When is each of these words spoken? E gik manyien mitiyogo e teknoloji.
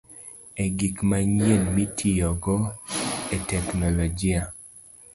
E 0.63 0.65
gik 0.77 0.97
manyien 1.09 1.63
mitiyogo 1.75 2.57
e 3.35 3.37
teknoloji. 3.49 4.35